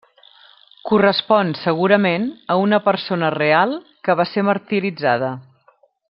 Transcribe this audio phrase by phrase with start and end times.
[0.91, 3.75] Correspon, segurament, a una persona real
[4.07, 5.31] que va ser martiritzada.